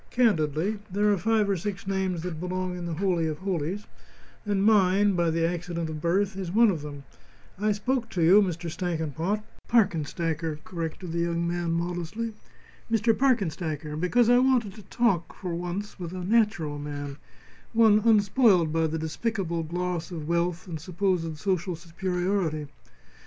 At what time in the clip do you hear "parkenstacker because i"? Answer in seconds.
13.15-14.39